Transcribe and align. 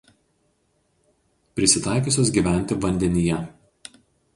Prisitaikiusios 1.61 2.35
gyventi 2.39 2.83
vandenyje. 2.87 3.41